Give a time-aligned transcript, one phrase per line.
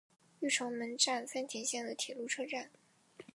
[0.39, 2.71] 御成门站三田线的铁路车站。